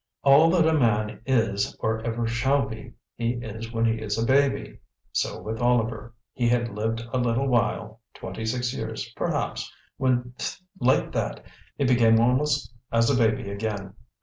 [0.23, 4.25] All that a man IS or ever shall be, he is when he is a
[4.25, 4.79] baby.
[5.11, 10.59] So with Oliver; he had lived a little while, twenty six years, perhaps, when pft
[10.79, 11.43] like that!
[11.77, 13.93] he became almost as a baby again.